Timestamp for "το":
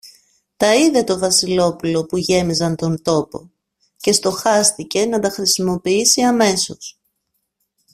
1.03-1.17